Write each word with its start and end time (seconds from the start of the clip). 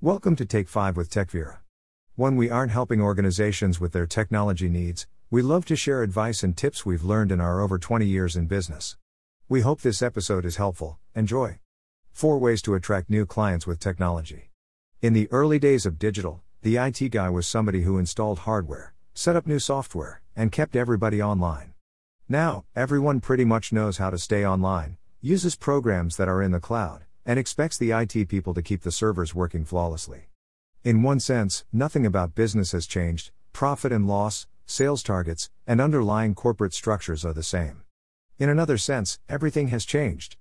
Welcome 0.00 0.36
to 0.36 0.46
Take 0.46 0.68
5 0.68 0.96
with 0.96 1.10
TechVira. 1.10 1.56
When 2.14 2.36
we 2.36 2.48
aren't 2.48 2.70
helping 2.70 3.00
organizations 3.00 3.80
with 3.80 3.92
their 3.92 4.06
technology 4.06 4.68
needs, 4.68 5.08
we 5.28 5.42
love 5.42 5.64
to 5.64 5.74
share 5.74 6.04
advice 6.04 6.44
and 6.44 6.56
tips 6.56 6.86
we've 6.86 7.02
learned 7.02 7.32
in 7.32 7.40
our 7.40 7.60
over 7.60 7.80
20 7.80 8.06
years 8.06 8.36
in 8.36 8.46
business. 8.46 8.96
We 9.48 9.62
hope 9.62 9.80
this 9.80 10.00
episode 10.00 10.44
is 10.44 10.54
helpful. 10.54 11.00
Enjoy. 11.16 11.58
4 12.12 12.38
Ways 12.38 12.62
to 12.62 12.76
Attract 12.76 13.10
New 13.10 13.26
Clients 13.26 13.66
with 13.66 13.80
Technology. 13.80 14.52
In 15.02 15.14
the 15.14 15.26
early 15.32 15.58
days 15.58 15.84
of 15.84 15.98
digital, 15.98 16.42
the 16.62 16.76
IT 16.76 17.08
guy 17.08 17.28
was 17.28 17.48
somebody 17.48 17.82
who 17.82 17.98
installed 17.98 18.38
hardware, 18.40 18.94
set 19.14 19.34
up 19.34 19.48
new 19.48 19.58
software, 19.58 20.22
and 20.36 20.52
kept 20.52 20.76
everybody 20.76 21.20
online. 21.20 21.74
Now, 22.28 22.66
everyone 22.76 23.18
pretty 23.18 23.44
much 23.44 23.72
knows 23.72 23.98
how 23.98 24.10
to 24.10 24.18
stay 24.18 24.46
online, 24.46 24.96
uses 25.20 25.56
programs 25.56 26.16
that 26.18 26.28
are 26.28 26.40
in 26.40 26.52
the 26.52 26.60
cloud, 26.60 27.02
and 27.28 27.38
expects 27.38 27.76
the 27.76 27.90
IT 27.90 28.26
people 28.26 28.54
to 28.54 28.62
keep 28.62 28.80
the 28.80 28.90
servers 28.90 29.34
working 29.34 29.62
flawlessly. 29.62 30.30
In 30.82 31.02
one 31.02 31.20
sense, 31.20 31.66
nothing 31.70 32.06
about 32.06 32.34
business 32.34 32.72
has 32.72 32.86
changed, 32.86 33.32
profit 33.52 33.92
and 33.92 34.06
loss, 34.08 34.46
sales 34.64 35.02
targets, 35.02 35.50
and 35.66 35.78
underlying 35.78 36.34
corporate 36.34 36.72
structures 36.72 37.26
are 37.26 37.34
the 37.34 37.42
same. 37.42 37.82
In 38.38 38.48
another 38.48 38.78
sense, 38.78 39.18
everything 39.28 39.68
has 39.68 39.84
changed. 39.84 40.38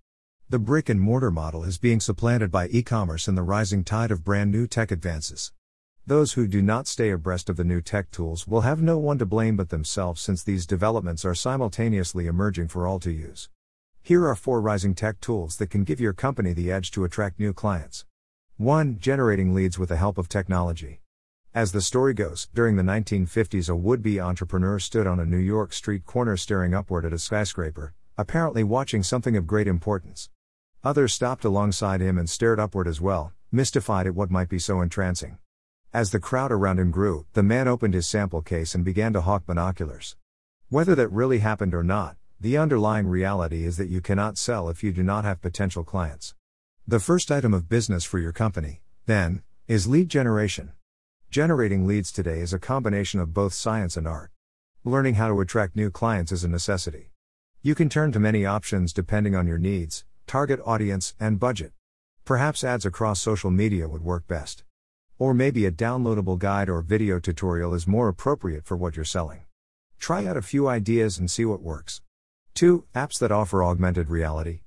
The 0.48 0.60
brick 0.60 0.88
and 0.88 1.02
mortar 1.02 1.30
model 1.30 1.66
is 1.66 1.78
being 1.78 2.00
supplanted 2.00 2.52
by 2.52 2.70
e 2.70 2.82
commerce 2.84 3.28
and 3.28 3.38
the 3.38 3.44
rising 3.44 3.84
tide 3.84 4.10
of 4.10 4.24
brand 4.24 4.50
new 4.50 4.66
tech 4.66 4.90
advances. 4.90 5.52
Those 6.06 6.34
who 6.34 6.48
do 6.48 6.62
not 6.62 6.88
stay 6.88 7.10
abreast 7.10 7.50
of 7.50 7.58
the 7.58 7.66
new 7.66 7.82
tech 7.82 8.12
tools 8.12 8.48
will 8.48 8.62
have 8.62 8.82
no 8.82 8.98
one 8.98 9.18
to 9.18 9.26
blame 9.26 9.58
but 9.58 9.68
themselves 9.68 10.22
since 10.22 10.42
these 10.42 10.66
developments 10.66 11.26
are 11.26 11.36
simultaneously 11.36 12.28
emerging 12.28 12.70
for 12.70 12.88
all 12.88 13.02
to 13.02 13.12
use. 13.12 13.50
Here 14.08 14.26
are 14.26 14.36
four 14.36 14.62
rising 14.62 14.96
tech 14.96 15.20
tools 15.20 15.58
that 15.58 15.70
can 15.70 15.84
give 15.84 16.00
your 16.00 16.14
company 16.14 16.54
the 16.54 16.72
edge 16.72 16.92
to 16.92 17.04
attract 17.04 17.42
new 17.42 17.52
clients. 17.52 18.06
1. 18.56 19.00
Generating 19.00 19.54
leads 19.54 19.78
with 19.78 19.90
the 19.90 19.98
help 19.98 20.18
of 20.18 20.30
technology. 20.30 21.02
As 21.54 21.74
the 21.74 21.82
story 21.82 22.14
goes, 22.14 22.48
during 22.54 22.78
the 22.78 22.84
1950s, 22.84 23.70
a 23.70 23.76
would 23.76 24.02
be 24.02 24.22
entrepreneur 24.22 24.80
stood 24.80 25.08
on 25.08 25.20
a 25.20 25.26
New 25.26 25.36
York 25.36 25.74
street 25.74 26.06
corner 26.06 26.38
staring 26.38 26.74
upward 26.74 27.04
at 27.04 27.12
a 27.12 27.20
skyscraper, 27.20 27.94
apparently 28.18 28.64
watching 28.64 29.04
something 29.04 29.36
of 29.36 29.46
great 29.46 29.68
importance. 29.68 30.30
Others 30.86 31.14
stopped 31.14 31.44
alongside 31.44 32.00
him 32.00 32.18
and 32.18 32.30
stared 32.30 32.62
upward 32.62 32.88
as 32.88 33.02
well, 33.02 33.34
mystified 33.52 34.08
at 34.08 34.16
what 34.16 34.32
might 34.32 34.48
be 34.48 34.58
so 34.58 34.80
entrancing. 34.80 35.38
As 35.94 36.12
the 36.12 36.22
crowd 36.22 36.54
around 36.54 36.80
him 36.80 36.92
grew, 36.92 37.26
the 37.34 37.44
man 37.44 37.68
opened 37.68 37.94
his 37.94 38.08
sample 38.08 38.42
case 38.42 38.74
and 38.74 38.86
began 38.86 39.12
to 39.12 39.20
hawk 39.20 39.46
binoculars. 39.46 40.16
Whether 40.70 40.96
that 40.96 41.12
really 41.12 41.40
happened 41.40 41.74
or 41.74 41.84
not, 41.84 42.16
the 42.40 42.56
underlying 42.56 43.08
reality 43.08 43.66
is 43.66 43.78
that 43.78 43.90
you 43.90 44.00
cannot 44.00 44.38
sell 44.38 44.70
if 44.70 44.84
you 44.84 44.92
do 44.92 45.02
not 45.02 45.26
have 45.26 45.42
potential 45.42 45.84
clients. 45.84 46.36
The 46.88 47.00
first 47.00 47.32
item 47.32 47.52
of 47.52 47.68
business 47.68 48.04
for 48.04 48.20
your 48.20 48.32
company, 48.32 48.82
then, 49.08 49.42
is 49.68 49.88
lead 49.88 50.08
generation. 50.08 50.74
Generating 51.32 51.88
leads 51.88 52.12
today 52.12 52.40
is 52.40 52.54
a 52.54 52.60
combination 52.60 53.20
of 53.20 53.34
both 53.34 53.54
science 53.54 53.98
and 53.98 54.08
art. 54.08 54.30
Learning 54.84 55.16
how 55.16 55.28
to 55.28 55.42
attract 55.42 55.76
new 55.76 55.90
clients 55.90 56.32
is 56.32 56.44
a 56.44 56.48
necessity. 56.48 57.10
You 57.64 57.74
can 57.74 57.90
turn 57.90 58.12
to 58.12 58.20
many 58.20 58.46
options 58.46 58.94
depending 58.94 59.36
on 59.36 59.48
your 59.48 59.58
needs, 59.58 60.06
target 60.28 60.60
audience, 60.64 61.16
and 61.20 61.40
budget. 61.40 61.72
Perhaps 62.24 62.64
ads 62.64 62.86
across 62.86 63.20
social 63.20 63.50
media 63.50 63.90
would 63.90 64.04
work 64.04 64.28
best. 64.28 64.64
Or 65.18 65.34
maybe 65.34 65.66
a 65.66 65.72
downloadable 65.72 66.38
guide 66.38 66.70
or 66.70 66.82
video 66.82 67.20
tutorial 67.20 67.74
is 67.74 67.88
more 67.88 68.08
appropriate 68.08 68.64
for 68.64 68.78
what 68.78 68.96
you're 68.96 69.06
selling. 69.06 69.42
Try 69.98 70.28
out 70.28 70.38
a 70.38 70.44
few 70.44 70.68
ideas 70.68 71.18
and 71.18 71.32
see 71.32 71.44
what 71.44 71.64
works. 71.64 72.02
2. 72.58 72.86
Apps 72.96 73.20
that 73.20 73.32
offer 73.32 73.64
augmented 73.64 74.10
reality. 74.10 74.62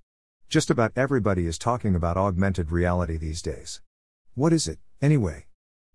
Just 0.48 0.70
about 0.70 0.92
everybody 0.94 1.48
is 1.48 1.58
talking 1.58 1.96
about 1.96 2.16
augmented 2.16 2.70
reality 2.70 3.16
these 3.16 3.42
days. 3.42 3.82
What 4.34 4.52
is 4.52 4.68
it, 4.68 4.78
anyway? 5.02 5.46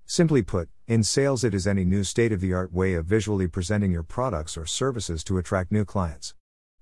Simply 0.06 0.42
put, 0.42 0.68
in 0.88 1.06
sales, 1.06 1.46
it 1.46 1.54
is 1.54 1.66
any 1.66 1.86
new 1.86 2.04
state 2.04 2.34
of 2.34 2.42
the 2.42 2.52
art 2.52 2.74
way 2.74 2.96
of 2.96 3.06
visually 3.06 3.48
presenting 3.48 3.94
your 3.94 4.04
products 4.04 4.58
or 4.58 4.66
services 4.66 5.24
to 5.24 5.38
attract 5.38 5.72
new 5.72 5.86
clients. 5.86 6.36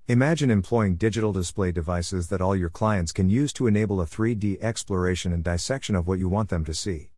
Imagine 0.08 0.50
employing 0.50 0.96
digital 0.96 1.32
display 1.32 1.70
devices 1.70 2.26
that 2.26 2.40
all 2.40 2.56
your 2.56 2.68
clients 2.68 3.12
can 3.12 3.30
use 3.30 3.52
to 3.52 3.68
enable 3.68 4.00
a 4.00 4.06
3D 4.06 4.60
exploration 4.60 5.32
and 5.32 5.44
dissection 5.44 5.94
of 5.94 6.08
what 6.08 6.18
you 6.18 6.28
want 6.28 6.48
them 6.48 6.64
to 6.64 6.74
see. 6.74 7.10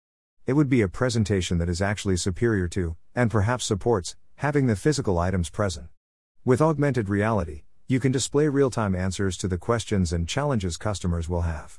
It 0.44 0.52
would 0.52 0.68
be 0.68 0.82
a 0.82 0.88
presentation 0.88 1.56
that 1.56 1.70
is 1.70 1.80
actually 1.80 2.18
superior 2.18 2.68
to, 2.68 2.94
and 3.14 3.30
perhaps 3.30 3.64
supports, 3.64 4.16
having 4.34 4.66
the 4.66 4.76
physical 4.76 5.18
items 5.18 5.48
present. 5.48 5.86
With 6.44 6.60
augmented 6.60 7.08
reality, 7.08 7.62
you 7.88 8.00
can 8.00 8.10
display 8.10 8.48
real 8.48 8.68
time 8.68 8.96
answers 8.96 9.36
to 9.36 9.46
the 9.46 9.56
questions 9.56 10.12
and 10.12 10.26
challenges 10.26 10.76
customers 10.76 11.28
will 11.28 11.42
have. 11.42 11.78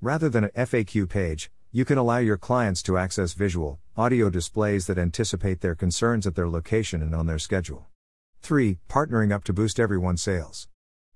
Rather 0.00 0.28
than 0.28 0.44
a 0.44 0.48
FAQ 0.50 1.08
page, 1.08 1.48
you 1.70 1.84
can 1.84 1.96
allow 1.96 2.18
your 2.18 2.36
clients 2.36 2.82
to 2.82 2.98
access 2.98 3.34
visual, 3.34 3.78
audio 3.96 4.28
displays 4.30 4.88
that 4.88 4.98
anticipate 4.98 5.60
their 5.60 5.76
concerns 5.76 6.26
at 6.26 6.34
their 6.34 6.48
location 6.48 7.02
and 7.02 7.14
on 7.14 7.26
their 7.26 7.38
schedule. 7.38 7.86
3. 8.42 8.78
Partnering 8.88 9.30
up 9.30 9.44
to 9.44 9.52
boost 9.52 9.78
everyone's 9.78 10.20
sales. 10.20 10.66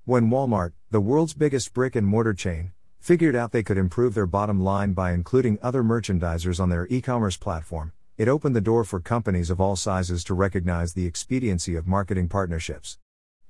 When 0.05 0.31
Walmart, 0.31 0.73
the 0.93 1.01
world's 1.01 1.35
biggest 1.35 1.75
brick 1.75 1.97
and 1.97 2.07
mortar 2.07 2.33
chain, 2.33 2.71
figured 3.01 3.35
out 3.35 3.51
they 3.51 3.65
could 3.65 3.77
improve 3.77 4.15
their 4.15 4.27
bottom 4.27 4.63
line 4.63 4.93
by 4.93 5.11
including 5.13 5.59
other 5.63 5.83
merchandisers 5.83 6.61
on 6.61 6.69
their 6.69 6.87
e 6.91 7.01
commerce 7.01 7.37
platform, 7.37 7.93
it 8.17 8.29
opened 8.29 8.55
the 8.55 8.61
door 8.61 8.85
for 8.85 9.01
companies 9.01 9.51
of 9.51 9.61
all 9.61 9.75
sizes 9.75 10.23
to 10.25 10.35
recognize 10.35 10.93
the 10.93 11.07
expediency 11.07 11.75
of 11.75 11.89
marketing 11.89 12.29
partnerships. 12.29 12.99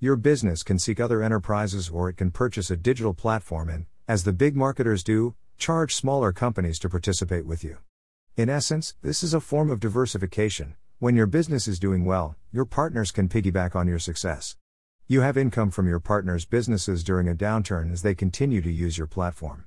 Your 0.01 0.15
business 0.15 0.63
can 0.63 0.79
seek 0.79 1.01
other 1.01 1.25
enterprises 1.25 1.91
or 1.91 2.09
it 2.09 2.17
can 2.17 2.31
purchase 2.31 2.71
a 2.71 2.77
digital 2.77 3.13
platform 3.13 3.69
and, 3.69 3.87
as 4.07 4.23
the 4.23 4.33
big 4.33 4.55
marketers 4.55 5.03
do, 5.03 5.35
charge 5.57 5.93
smaller 5.93 6.33
companies 6.33 6.79
to 6.79 6.89
participate 6.89 7.45
with 7.45 7.65
you. 7.65 7.79
In 8.37 8.49
essence, 8.49 8.95
this 9.03 9.25
is 9.25 9.35
a 9.35 9.41
form 9.41 9.73
of 9.73 9.81
diversification. 9.81 10.77
When 11.01 11.17
your 11.17 11.27
business 11.27 11.67
is 11.67 11.81
doing 11.81 12.05
well, 12.05 12.37
your 12.53 12.65
partners 12.65 13.11
can 13.11 13.29
piggyback 13.29 13.75
on 13.75 13.89
your 13.89 13.99
success. 13.99 14.57
You 15.09 15.23
have 15.23 15.37
income 15.37 15.73
from 15.73 15.89
your 15.89 15.99
partners' 15.99 16.45
businesses 16.45 17.03
during 17.03 17.29
a 17.29 17.35
downturn 17.35 17.93
as 17.93 18.03
they 18.03 18.15
continue 18.15 18.63
to 18.63 18.71
use 18.71 18.99
your 18.99 19.09
platform. 19.09 19.65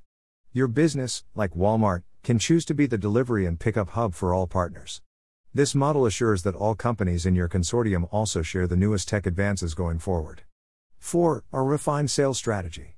Your 0.54 0.70
business, 0.70 1.26
like 1.36 1.56
Walmart, 1.56 2.04
can 2.24 2.40
choose 2.40 2.64
to 2.66 2.74
be 2.74 2.86
the 2.86 2.98
delivery 2.98 3.46
and 3.46 3.60
pickup 3.60 3.90
hub 3.90 4.14
for 4.14 4.34
all 4.34 4.48
partners. 4.48 5.02
This 5.54 5.76
model 5.76 6.06
assures 6.06 6.44
that 6.44 6.56
all 6.56 6.76
companies 6.76 7.26
in 7.26 7.36
your 7.36 7.50
consortium 7.50 8.08
also 8.10 8.42
share 8.42 8.68
the 8.68 8.78
newest 8.78 9.10
tech 9.10 9.26
advances 9.26 9.74
going 9.74 10.00
forward. 10.00 10.44
4. 11.00 11.44
A 11.52 11.62
refined 11.62 12.10
sales 12.10 12.38
strategy. 12.38 12.96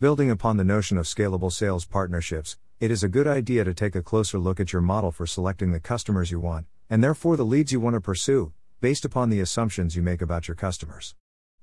Building 0.00 0.28
upon 0.28 0.56
the 0.56 0.64
notion 0.64 0.98
of 0.98 1.06
scalable 1.06 1.52
sales 1.52 1.84
partnerships, 1.84 2.56
it 2.80 2.90
is 2.90 3.04
a 3.04 3.08
good 3.08 3.28
idea 3.28 3.62
to 3.62 3.72
take 3.72 3.94
a 3.94 4.02
closer 4.02 4.40
look 4.40 4.58
at 4.58 4.72
your 4.72 4.82
model 4.82 5.12
for 5.12 5.28
selecting 5.28 5.70
the 5.70 5.78
customers 5.78 6.32
you 6.32 6.40
want, 6.40 6.66
and 6.90 7.04
therefore 7.04 7.36
the 7.36 7.44
leads 7.44 7.70
you 7.70 7.78
want 7.78 7.94
to 7.94 8.00
pursue, 8.00 8.52
based 8.80 9.04
upon 9.04 9.30
the 9.30 9.38
assumptions 9.38 9.94
you 9.94 10.02
make 10.02 10.20
about 10.20 10.48
your 10.48 10.56
customers. 10.56 11.14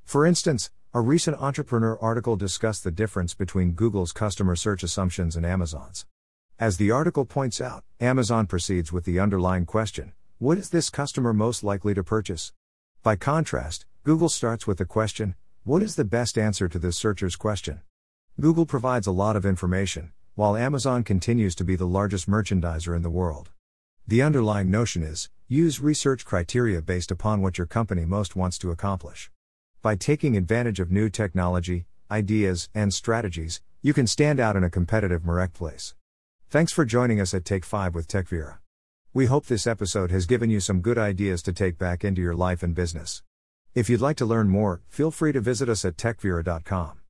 For 0.05 0.25
instance, 0.25 0.71
a 0.93 1.01
recent 1.01 1.35
entrepreneur 1.41 1.99
article 1.99 2.37
discussed 2.37 2.85
the 2.85 2.91
difference 2.91 3.33
between 3.33 3.73
Google's 3.73 4.13
customer 4.13 4.55
search 4.55 4.83
assumptions 4.83 5.35
and 5.35 5.45
Amazon's. 5.45 6.05
As 6.57 6.77
the 6.77 6.91
article 6.91 7.25
points 7.25 7.59
out, 7.59 7.83
Amazon 7.99 8.47
proceeds 8.47 8.93
with 8.93 9.03
the 9.03 9.19
underlying 9.19 9.65
question 9.65 10.13
what 10.39 10.57
is 10.57 10.69
this 10.69 10.89
customer 10.89 11.33
most 11.33 11.65
likely 11.65 11.93
to 11.93 12.01
purchase? 12.01 12.53
By 13.03 13.17
contrast, 13.17 13.85
Google 14.05 14.29
starts 14.29 14.65
with 14.65 14.77
the 14.77 14.85
question 14.85 15.35
What 15.65 15.83
is 15.83 15.97
the 15.97 16.05
best 16.05 16.37
answer 16.37 16.69
to 16.69 16.79
this 16.79 16.95
searcher's 16.95 17.35
question? 17.35 17.81
Google 18.39 18.65
provides 18.65 19.05
a 19.05 19.11
lot 19.11 19.35
of 19.35 19.45
information, 19.45 20.13
while 20.35 20.55
Amazon 20.55 21.03
continues 21.03 21.55
to 21.55 21.65
be 21.65 21.75
the 21.75 21.85
largest 21.85 22.29
merchandiser 22.29 22.95
in 22.95 23.01
the 23.01 23.09
world. 23.09 23.49
The 24.07 24.21
underlying 24.21 24.71
notion 24.71 25.03
is 25.03 25.29
use 25.49 25.81
research 25.81 26.23
criteria 26.23 26.81
based 26.81 27.11
upon 27.11 27.41
what 27.41 27.57
your 27.57 27.67
company 27.67 28.05
most 28.05 28.37
wants 28.37 28.57
to 28.59 28.71
accomplish. 28.71 29.29
By 29.81 29.97
taking 29.97 30.37
advantage 30.37 30.79
of 30.79 30.89
new 30.89 31.09
technology, 31.09 31.85
ideas, 32.09 32.69
and 32.73 32.93
strategies, 32.93 33.59
you 33.81 33.93
can 33.93 34.07
stand 34.07 34.39
out 34.39 34.55
in 34.55 34.63
a 34.63 34.69
competitive 34.69 35.25
marketplace. 35.25 35.95
Thanks 36.49 36.71
for 36.71 36.85
joining 36.85 37.19
us 37.19 37.33
at 37.33 37.43
Take 37.43 37.65
5 37.65 37.93
with 37.93 38.07
TechVira. 38.07 38.59
We 39.11 39.25
hope 39.25 39.47
this 39.47 39.65
episode 39.65 40.11
has 40.11 40.27
given 40.27 40.51
you 40.51 40.59
some 40.59 40.81
good 40.81 40.99
ideas 40.99 41.41
to 41.43 41.51
take 41.51 41.79
back 41.79 42.03
into 42.03 42.21
your 42.21 42.35
life 42.35 42.61
and 42.61 42.75
business. 42.75 43.23
If 43.73 43.89
you'd 43.89 44.01
like 44.01 44.17
to 44.17 44.25
learn 44.25 44.49
more, 44.49 44.81
feel 44.87 45.09
free 45.09 45.31
to 45.31 45.41
visit 45.41 45.67
us 45.67 45.83
at 45.83 45.97
techvira.com. 45.97 46.99